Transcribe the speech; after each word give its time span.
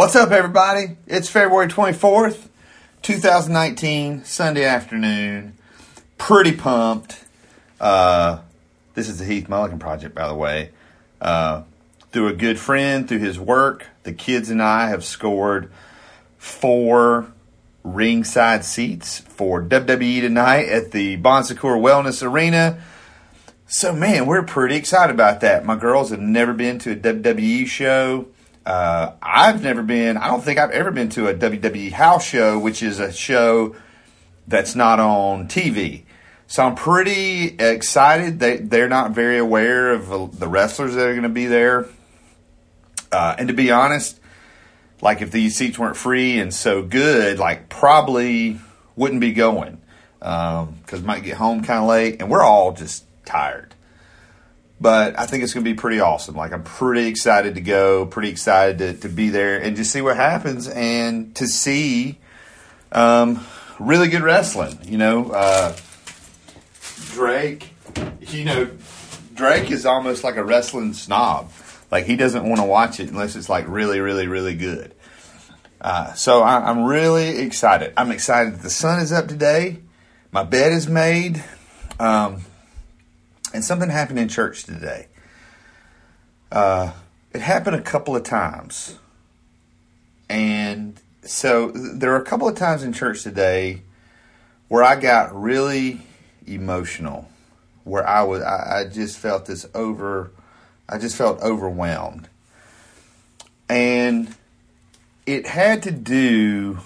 What's 0.00 0.16
up, 0.16 0.30
everybody? 0.30 0.96
It's 1.06 1.28
February 1.28 1.68
24th, 1.68 2.48
2019, 3.02 4.24
Sunday 4.24 4.64
afternoon. 4.64 5.58
Pretty 6.16 6.52
pumped. 6.52 7.22
Uh, 7.78 8.38
this 8.94 9.10
is 9.10 9.18
the 9.18 9.26
Heath 9.26 9.46
Mulligan 9.50 9.78
Project, 9.78 10.14
by 10.14 10.26
the 10.26 10.34
way. 10.34 10.70
Uh, 11.20 11.64
through 12.12 12.28
a 12.28 12.32
good 12.32 12.58
friend, 12.58 13.06
through 13.06 13.18
his 13.18 13.38
work, 13.38 13.88
the 14.04 14.14
kids 14.14 14.48
and 14.48 14.62
I 14.62 14.88
have 14.88 15.04
scored 15.04 15.70
four 16.38 17.30
ringside 17.84 18.64
seats 18.64 19.18
for 19.18 19.62
WWE 19.62 20.22
tonight 20.22 20.70
at 20.70 20.92
the 20.92 21.16
Bon 21.16 21.44
Secours 21.44 21.78
Wellness 21.78 22.26
Arena. 22.26 22.82
So, 23.66 23.92
man, 23.92 24.24
we're 24.24 24.44
pretty 24.44 24.76
excited 24.76 25.12
about 25.12 25.42
that. 25.42 25.66
My 25.66 25.76
girls 25.76 26.08
have 26.08 26.20
never 26.20 26.54
been 26.54 26.78
to 26.78 26.92
a 26.92 26.96
WWE 26.96 27.66
show. 27.66 28.28
Uh, 28.70 29.16
I've 29.20 29.64
never 29.64 29.82
been, 29.82 30.16
I 30.16 30.28
don't 30.28 30.44
think 30.44 30.60
I've 30.60 30.70
ever 30.70 30.92
been 30.92 31.08
to 31.10 31.26
a 31.26 31.34
WWE 31.34 31.90
house 31.90 32.24
show, 32.24 32.56
which 32.56 32.84
is 32.84 33.00
a 33.00 33.12
show 33.12 33.74
that's 34.46 34.76
not 34.76 35.00
on 35.00 35.48
TV. 35.48 36.04
So 36.46 36.62
I'm 36.62 36.76
pretty 36.76 37.46
excited. 37.46 38.38
They, 38.38 38.58
they're 38.58 38.88
not 38.88 39.10
very 39.10 39.38
aware 39.38 39.90
of 39.90 40.38
the 40.38 40.46
wrestlers 40.46 40.94
that 40.94 41.04
are 41.04 41.14
going 41.14 41.24
to 41.24 41.28
be 41.28 41.46
there. 41.46 41.88
Uh, 43.10 43.34
and 43.38 43.48
to 43.48 43.54
be 43.54 43.72
honest, 43.72 44.20
like 45.02 45.20
if 45.20 45.32
these 45.32 45.56
seats 45.56 45.76
weren't 45.76 45.96
free 45.96 46.38
and 46.38 46.54
so 46.54 46.80
good, 46.80 47.40
like 47.40 47.68
probably 47.70 48.60
wouldn't 48.94 49.20
be 49.20 49.32
going 49.32 49.80
because 50.20 50.68
um, 50.92 51.06
might 51.06 51.24
get 51.24 51.38
home 51.38 51.64
kind 51.64 51.82
of 51.82 51.88
late, 51.88 52.22
and 52.22 52.30
we're 52.30 52.44
all 52.44 52.70
just 52.70 53.04
tired. 53.24 53.74
But 54.80 55.18
I 55.18 55.26
think 55.26 55.44
it's 55.44 55.52
going 55.52 55.64
to 55.64 55.70
be 55.70 55.76
pretty 55.76 56.00
awesome. 56.00 56.34
Like 56.34 56.52
I'm 56.52 56.62
pretty 56.62 57.06
excited 57.06 57.54
to 57.56 57.60
go, 57.60 58.06
pretty 58.06 58.30
excited 58.30 58.78
to, 58.78 58.94
to 58.94 59.08
be 59.08 59.28
there 59.28 59.60
and 59.60 59.76
just 59.76 59.90
see 59.90 60.00
what 60.00 60.16
happens 60.16 60.68
and 60.68 61.34
to 61.36 61.46
see 61.46 62.18
um, 62.92 63.44
really 63.78 64.08
good 64.08 64.22
wrestling. 64.22 64.78
You 64.84 64.98
know, 64.98 65.30
uh, 65.32 65.76
Drake. 67.12 67.74
You 68.20 68.44
know, 68.44 68.70
Drake 69.34 69.70
is 69.70 69.84
almost 69.84 70.24
like 70.24 70.36
a 70.36 70.44
wrestling 70.44 70.94
snob. 70.94 71.50
Like 71.90 72.06
he 72.06 72.16
doesn't 72.16 72.48
want 72.48 72.60
to 72.60 72.66
watch 72.66 73.00
it 73.00 73.10
unless 73.10 73.36
it's 73.36 73.48
like 73.48 73.66
really, 73.68 74.00
really, 74.00 74.28
really 74.28 74.54
good. 74.54 74.94
Uh, 75.80 76.12
so 76.12 76.42
I, 76.42 76.70
am 76.70 76.84
really 76.84 77.38
excited. 77.38 77.92
I'm 77.96 78.10
excited 78.10 78.54
that 78.54 78.62
the 78.62 78.70
sun 78.70 79.00
is 79.00 79.12
up 79.12 79.28
today. 79.28 79.78
My 80.30 80.44
bed 80.44 80.72
is 80.72 80.88
made. 80.88 81.42
Um, 81.98 82.42
and 83.52 83.64
something 83.64 83.90
happened 83.90 84.18
in 84.18 84.28
church 84.28 84.64
today. 84.64 85.06
Uh, 86.52 86.92
it 87.32 87.40
happened 87.40 87.76
a 87.76 87.82
couple 87.82 88.16
of 88.16 88.22
times. 88.22 88.98
And 90.28 91.00
so 91.22 91.70
there 91.70 92.10
were 92.10 92.16
a 92.16 92.24
couple 92.24 92.48
of 92.48 92.56
times 92.56 92.82
in 92.82 92.92
church 92.92 93.22
today 93.22 93.82
where 94.68 94.82
I 94.82 94.96
got 94.96 95.34
really 95.34 96.02
emotional, 96.46 97.28
where 97.84 98.06
I 98.06 98.22
was, 98.22 98.42
I, 98.42 98.80
I 98.80 98.84
just 98.88 99.18
felt 99.18 99.46
this 99.46 99.66
over, 99.74 100.30
I 100.88 100.98
just 100.98 101.16
felt 101.16 101.40
overwhelmed. 101.40 102.28
And 103.68 104.34
it 105.26 105.46
had 105.46 105.84
to 105.84 105.92
do, 105.92 106.80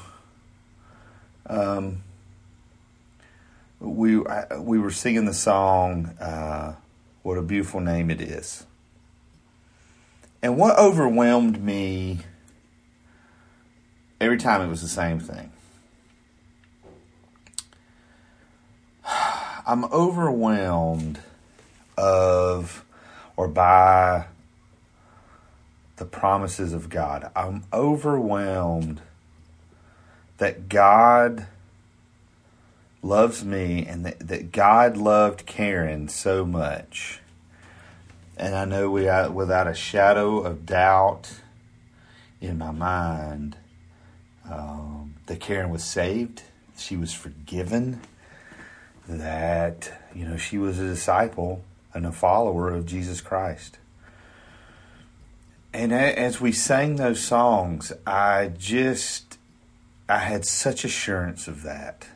um, 1.46 2.03
we 3.84 4.18
we 4.58 4.78
were 4.78 4.90
singing 4.90 5.24
the 5.24 5.34
song 5.34 6.06
uh, 6.20 6.74
"What 7.22 7.38
a 7.38 7.42
Beautiful 7.42 7.80
Name 7.80 8.10
It 8.10 8.20
Is," 8.20 8.66
and 10.42 10.56
what 10.56 10.78
overwhelmed 10.78 11.62
me 11.62 12.20
every 14.20 14.38
time 14.38 14.62
it 14.62 14.68
was 14.68 14.82
the 14.82 14.88
same 14.88 15.20
thing. 15.20 15.52
I'm 19.66 19.84
overwhelmed 19.86 21.20
of 21.96 22.84
or 23.36 23.48
by 23.48 24.26
the 25.96 26.04
promises 26.04 26.72
of 26.72 26.88
God. 26.88 27.30
I'm 27.36 27.64
overwhelmed 27.72 29.00
that 30.38 30.68
God 30.68 31.46
loves 33.04 33.44
me 33.44 33.86
and 33.86 34.06
that, 34.06 34.18
that 34.26 34.50
God 34.50 34.96
loved 34.96 35.44
Karen 35.46 36.08
so 36.08 36.44
much. 36.44 37.20
And 38.36 38.54
I 38.54 38.64
know 38.64 38.90
without, 38.90 39.32
without 39.32 39.68
a 39.68 39.74
shadow 39.74 40.38
of 40.38 40.66
doubt 40.66 41.40
in 42.40 42.58
my 42.58 42.70
mind 42.72 43.56
um, 44.50 45.14
that 45.26 45.40
Karen 45.40 45.70
was 45.70 45.84
saved, 45.84 46.42
she 46.76 46.96
was 46.96 47.12
forgiven, 47.12 48.00
that, 49.06 49.92
you 50.14 50.24
know, 50.24 50.36
she 50.36 50.58
was 50.58 50.78
a 50.78 50.86
disciple 50.86 51.62
and 51.92 52.06
a 52.06 52.12
follower 52.12 52.70
of 52.70 52.86
Jesus 52.86 53.20
Christ. 53.20 53.78
And 55.72 55.92
as 55.92 56.40
we 56.40 56.52
sang 56.52 56.96
those 56.96 57.20
songs, 57.20 57.92
I 58.06 58.52
just, 58.56 59.38
I 60.08 60.18
had 60.18 60.44
such 60.44 60.84
assurance 60.84 61.46
of 61.48 61.62
that 61.62 62.06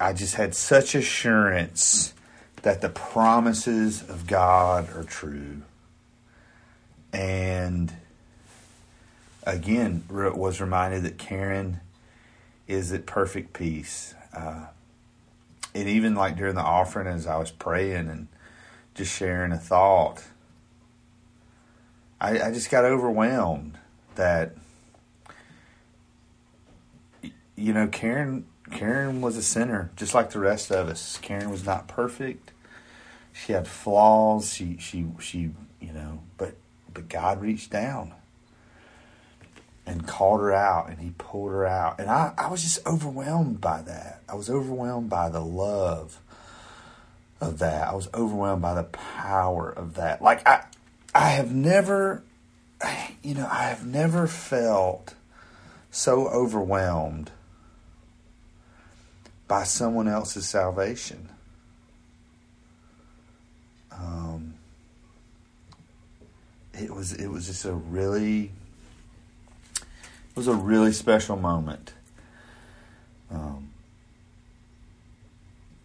I 0.00 0.14
just 0.14 0.36
had 0.36 0.54
such 0.54 0.94
assurance 0.94 2.14
that 2.62 2.80
the 2.80 2.88
promises 2.88 4.02
of 4.08 4.26
God 4.26 4.88
are 4.96 5.04
true. 5.04 5.60
And 7.12 7.92
again, 9.44 10.04
was 10.08 10.58
reminded 10.60 11.02
that 11.02 11.18
Karen 11.18 11.80
is 12.66 12.92
at 12.92 13.04
perfect 13.04 13.52
peace. 13.52 14.14
Uh, 14.34 14.66
and 15.74 15.88
even 15.88 16.14
like 16.14 16.36
during 16.36 16.54
the 16.54 16.62
offering, 16.62 17.06
as 17.06 17.26
I 17.26 17.36
was 17.36 17.50
praying 17.50 18.08
and 18.08 18.28
just 18.94 19.14
sharing 19.14 19.52
a 19.52 19.58
thought, 19.58 20.24
I, 22.18 22.40
I 22.40 22.52
just 22.52 22.70
got 22.70 22.84
overwhelmed 22.84 23.76
that, 24.14 24.54
you 27.54 27.72
know, 27.74 27.86
Karen 27.86 28.46
Karen 28.70 29.20
was 29.20 29.36
a 29.36 29.42
sinner, 29.42 29.90
just 29.96 30.14
like 30.14 30.30
the 30.30 30.38
rest 30.38 30.70
of 30.70 30.88
us. 30.88 31.18
Karen 31.18 31.50
was 31.50 31.64
not 31.64 31.88
perfect. 31.88 32.52
She 33.32 33.52
had 33.52 33.66
flaws. 33.66 34.52
She 34.52 34.76
she 34.78 35.06
she 35.18 35.50
you 35.80 35.92
know, 35.92 36.20
but 36.36 36.56
but 36.92 37.08
God 37.08 37.40
reached 37.40 37.70
down 37.70 38.14
and 39.86 40.06
called 40.06 40.40
her 40.40 40.52
out 40.52 40.88
and 40.88 40.98
he 40.98 41.12
pulled 41.18 41.50
her 41.50 41.66
out. 41.66 41.98
And 41.98 42.10
I, 42.10 42.32
I 42.36 42.48
was 42.48 42.62
just 42.62 42.86
overwhelmed 42.86 43.60
by 43.60 43.82
that. 43.82 44.22
I 44.28 44.34
was 44.34 44.50
overwhelmed 44.50 45.10
by 45.10 45.28
the 45.28 45.40
love 45.40 46.20
of 47.40 47.58
that. 47.58 47.88
I 47.88 47.94
was 47.94 48.08
overwhelmed 48.14 48.62
by 48.62 48.74
the 48.74 48.84
power 48.84 49.70
of 49.70 49.94
that. 49.94 50.22
Like 50.22 50.46
I 50.46 50.64
I 51.14 51.30
have 51.30 51.52
never 51.52 52.22
you 53.22 53.34
know, 53.34 53.48
I 53.50 53.64
have 53.64 53.84
never 53.84 54.26
felt 54.26 55.14
so 55.90 56.28
overwhelmed 56.28 57.30
by 59.50 59.64
someone 59.64 60.06
else's 60.06 60.48
salvation. 60.48 61.28
Um, 63.90 64.54
it 66.72 66.94
was 66.94 67.12
it 67.14 67.26
was 67.26 67.48
just 67.48 67.64
a 67.64 67.72
really 67.72 68.52
it 69.74 70.36
was 70.36 70.46
a 70.46 70.54
really 70.54 70.92
special 70.92 71.36
moment. 71.36 71.94
Um, 73.28 73.72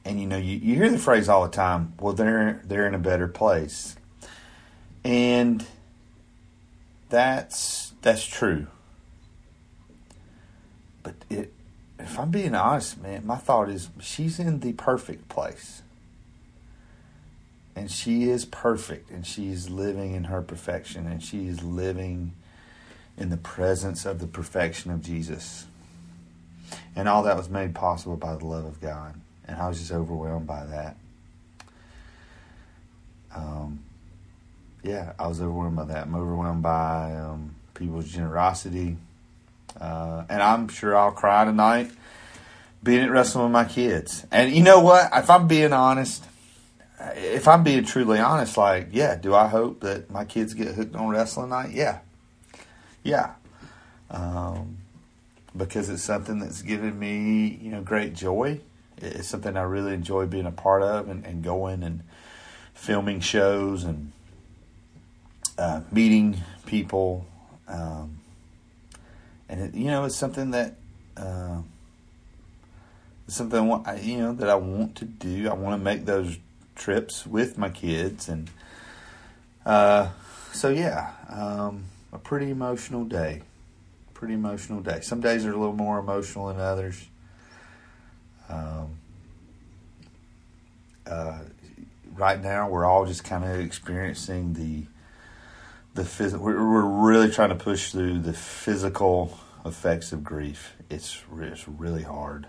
and 0.06 0.20
you 0.20 0.28
know 0.28 0.38
you, 0.38 0.58
you 0.58 0.76
hear 0.76 0.92
the 0.92 1.00
phrase 1.00 1.28
all 1.28 1.42
the 1.44 1.52
time 1.52 1.94
well 2.00 2.14
they're 2.14 2.62
they're 2.66 2.86
in 2.86 2.94
a 2.94 3.00
better 3.00 3.28
place 3.28 3.96
and 5.04 5.66
that's 7.10 7.94
that's 8.02 8.26
true 8.26 8.68
but 11.04 11.14
it 11.30 11.55
if 12.16 12.20
I'm 12.22 12.32
being 12.32 12.56
honest, 12.56 13.02
man, 13.04 13.28
my 13.28 13.36
thought 13.36 13.68
is 13.68 13.90
she's 14.00 14.40
in 14.40 14.62
the 14.62 14.72
perfect 14.72 15.28
place. 15.28 15.82
And 17.76 17.92
she 17.92 18.30
is 18.30 18.46
perfect 18.46 19.10
and 19.10 19.28
she 19.28 19.50
is 19.50 19.70
living 19.70 20.16
in 20.16 20.24
her 20.24 20.42
perfection 20.42 21.08
and 21.08 21.22
she 21.22 21.46
is 21.48 21.62
living 21.62 22.32
in 23.18 23.32
the 23.32 23.38
presence 23.38 24.06
of 24.06 24.20
the 24.20 24.28
perfection 24.28 24.92
of 24.92 25.02
Jesus. 25.02 25.66
And 26.96 27.10
all 27.10 27.22
that 27.24 27.36
was 27.36 27.50
made 27.50 27.76
possible 27.76 28.16
by 28.16 28.38
the 28.38 28.46
love 28.46 28.64
of 28.64 28.80
God. 28.80 29.20
And 29.46 29.58
I 29.58 29.68
was 29.68 29.80
just 29.80 29.92
overwhelmed 29.92 30.48
by 30.48 30.66
that. 30.68 30.96
Um, 33.36 33.84
yeah, 34.84 35.12
I 35.20 35.28
was 35.28 35.42
overwhelmed 35.42 35.76
by 35.76 35.84
that. 35.84 36.04
I'm 36.04 36.16
overwhelmed 36.16 36.64
by 36.64 37.14
um, 37.14 37.56
people's 37.74 38.08
generosity 38.08 38.96
uh, 39.80 40.24
and 40.30 40.42
I'm 40.42 40.68
sure 40.68 40.96
I'll 40.96 41.12
cry 41.12 41.46
tonight 41.46 41.92
being 42.84 43.02
at 43.02 43.12
wrestling 43.12 43.46
with 43.46 43.52
my 43.52 43.66
kids. 43.66 44.26
And 44.32 44.54
you 44.54 44.64
know 44.64 44.80
what? 44.80 45.10
If 45.14 45.30
I'm 45.30 45.48
being 45.48 45.74
honest, 45.74 46.24
if 47.16 47.48
I'm 47.48 47.64
being 47.64 47.84
truly 47.84 48.20
honest, 48.20 48.58
like, 48.58 48.90
yeah, 48.92 49.16
do 49.16 49.34
I 49.34 49.48
hope 49.48 49.82
that 49.82 50.10
my 50.12 50.24
kids 50.24 50.54
get 50.54 50.76
hooked 50.76 50.96
on 50.96 51.10
wrestling 51.10 51.50
night? 51.50 51.72
Yeah. 51.72 52.00
Yeah. 53.04 53.34
Um, 54.12 54.78
because 55.58 55.90
it's 55.90 56.04
something 56.04 56.40
that's 56.40 56.62
given 56.62 56.98
me, 56.98 57.60
you 57.62 57.72
know, 57.72 57.82
great 57.82 58.14
joy. 58.14 58.60
It's 58.98 59.28
something 59.28 59.58
I 59.58 59.64
really 59.64 59.94
enjoy 59.94 60.26
being 60.28 60.46
a 60.46 60.52
part 60.52 60.84
of 60.84 61.10
and, 61.10 61.26
and 61.26 61.44
going 61.44 61.84
and 61.84 62.02
filming 62.74 63.20
shows 63.20 63.84
and 63.84 64.12
uh, 65.58 65.82
meeting 65.92 66.38
people. 66.66 67.26
Um, 67.68 68.20
and 69.50 69.62
it, 69.62 69.76
you 69.76 69.86
know, 69.86 70.06
it's 70.06 70.16
something 70.16 70.52
that 70.52 70.76
uh, 71.18 71.62
it's 73.28 73.36
something 73.36 73.60
I 73.60 73.64
want, 73.64 73.88
I, 73.88 74.00
you 74.00 74.18
know 74.18 74.34
that 74.34 74.50
I 74.50 74.56
want 74.56 74.96
to 74.98 75.06
do. 75.06 75.50
I 75.50 75.54
want 75.54 75.80
to 75.80 75.84
make 75.84 76.06
those 76.06 76.38
trips 76.76 77.26
with 77.26 77.58
my 77.58 77.70
kids, 77.70 78.28
and 78.30 78.50
uh, 79.66 80.10
so 80.52 80.70
yeah, 80.70 81.12
um, 81.30 81.86
a 82.12 82.18
pretty 82.18 82.50
emotional 82.50 83.06
day. 83.06 83.42
Pretty 84.14 84.34
emotional 84.34 84.80
day. 84.80 85.02
Some 85.02 85.20
days 85.22 85.46
are 85.46 85.52
a 85.52 85.58
little 85.58 85.76
more 85.76 86.00
emotional 86.00 86.48
than 86.48 86.60
others. 86.60 87.06
Um, 88.48 88.98
uh, 91.06 91.40
right 92.16 92.42
now, 92.42 92.70
we're 92.70 92.86
all 92.86 93.06
just 93.06 93.24
kind 93.24 93.44
of 93.44 93.60
experiencing 93.60 94.54
the 94.54 94.86
the 95.96 96.04
phys- 96.04 96.38
we're, 96.38 96.58
we're 96.58 97.10
really 97.10 97.32
trying 97.32 97.50
to 97.50 97.56
push 97.56 97.92
through 97.92 98.20
the 98.20 98.34
physical 98.34 99.38
effects 99.66 100.12
of 100.12 100.24
grief. 100.24 100.76
It's 100.90 101.24
it's 101.40 101.68
really 101.68 102.04
hard. 102.04 102.48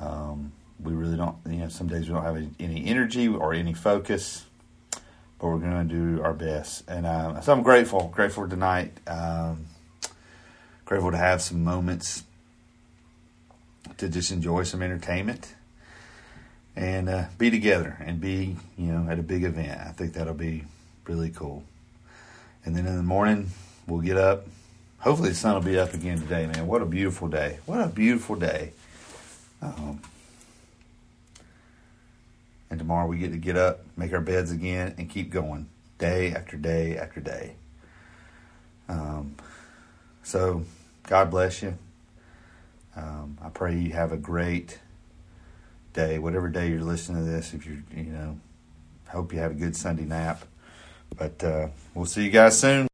Um, 0.00 0.52
we 0.78 0.92
really 0.92 1.16
don't, 1.16 1.36
you 1.46 1.58
know, 1.58 1.68
some 1.68 1.86
days 1.86 2.08
we 2.08 2.14
don't 2.14 2.24
have 2.24 2.36
any 2.60 2.84
energy 2.84 3.28
or 3.28 3.54
any 3.54 3.72
focus, 3.72 4.44
but 5.38 5.46
we're 5.48 5.58
going 5.58 5.88
to 5.88 5.94
do 5.94 6.22
our 6.22 6.34
best. 6.34 6.84
And 6.88 7.06
uh, 7.06 7.40
so 7.40 7.52
I'm 7.52 7.62
grateful, 7.62 8.10
grateful 8.12 8.46
tonight, 8.46 8.92
um, 9.06 9.66
grateful 10.84 11.12
to 11.12 11.16
have 11.16 11.40
some 11.40 11.64
moments 11.64 12.24
to 13.96 14.08
just 14.08 14.30
enjoy 14.32 14.64
some 14.64 14.82
entertainment 14.82 15.54
and 16.74 17.08
uh, 17.08 17.24
be 17.38 17.50
together 17.50 17.96
and 18.04 18.20
be, 18.20 18.56
you 18.76 18.92
know, 18.92 19.10
at 19.10 19.18
a 19.18 19.22
big 19.22 19.44
event. 19.44 19.80
I 19.80 19.92
think 19.92 20.12
that'll 20.12 20.34
be 20.34 20.64
really 21.06 21.30
cool. 21.30 21.62
And 22.66 22.76
then 22.76 22.84
in 22.86 22.96
the 22.96 23.02
morning, 23.04 23.50
we'll 23.86 24.00
get 24.00 24.16
up. 24.16 24.46
Hopefully, 24.98 25.28
the 25.28 25.34
sun 25.36 25.54
will 25.54 25.62
be 25.62 25.78
up 25.78 25.94
again 25.94 26.18
today, 26.18 26.46
man. 26.46 26.66
What 26.66 26.82
a 26.82 26.84
beautiful 26.84 27.28
day. 27.28 27.60
What 27.64 27.80
a 27.80 27.86
beautiful 27.86 28.34
day. 28.34 28.72
Um, 29.62 30.00
and 32.68 32.78
tomorrow 32.80 33.06
we 33.06 33.18
get 33.18 33.30
to 33.30 33.38
get 33.38 33.56
up, 33.56 33.84
make 33.96 34.12
our 34.12 34.20
beds 34.20 34.50
again, 34.50 34.96
and 34.98 35.08
keep 35.08 35.30
going 35.30 35.68
day 35.98 36.32
after 36.32 36.56
day 36.56 36.98
after 36.98 37.20
day. 37.20 37.54
Um, 38.88 39.36
so, 40.24 40.64
God 41.04 41.30
bless 41.30 41.62
you. 41.62 41.78
Um, 42.96 43.38
I 43.40 43.48
pray 43.48 43.78
you 43.78 43.92
have 43.92 44.10
a 44.10 44.16
great 44.16 44.80
day, 45.92 46.18
whatever 46.18 46.48
day 46.48 46.68
you're 46.68 46.80
listening 46.80 47.24
to 47.24 47.30
this. 47.30 47.54
If 47.54 47.64
you're, 47.64 47.82
you 47.94 48.10
know, 48.10 48.40
hope 49.06 49.32
you 49.32 49.38
have 49.38 49.52
a 49.52 49.54
good 49.54 49.76
Sunday 49.76 50.04
nap. 50.04 50.44
But 51.16 51.42
uh, 51.42 51.68
we'll 51.94 52.06
see 52.06 52.24
you 52.24 52.30
guys 52.30 52.58
soon. 52.58 52.88